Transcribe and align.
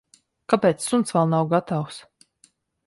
Kāpēc 0.53 0.81
suns 0.87 1.15
vēl 1.19 1.31
nav 1.35 1.47
gatavs? 1.55 2.03